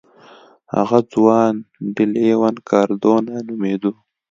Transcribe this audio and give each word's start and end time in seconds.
هغه 0.77 0.99
جوان 1.11 1.53
ډي 1.95 2.05
لیون 2.13 2.55
کاردونا 2.69 3.35
نومېده. 3.47 3.91